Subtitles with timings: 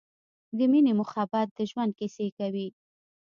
[0.57, 2.67] د مینې مخبت د ژوند کیسې کوی